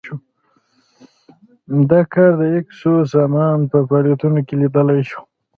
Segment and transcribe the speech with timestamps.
[1.89, 5.21] دا کار د ایکو سازمان په فعالیتونو کې لیدلای شو.